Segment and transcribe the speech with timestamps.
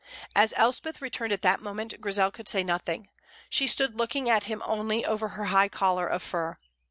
[0.35, 3.09] As Elspeth returned at that moment, Grizel could say nothing.
[3.51, 6.57] She stood looking at him only over her high collar of fur.